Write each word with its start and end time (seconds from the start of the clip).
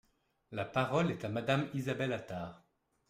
La 0.51 0.65
parole 0.65 1.11
est 1.11 1.25
à 1.25 1.29
Madame 1.29 1.67
Isabelle 1.75 2.13
Attard. 2.13 2.63